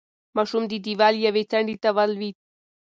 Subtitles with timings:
[0.35, 2.35] ماشوم د دېوال یوې څنډې ته ولوېد.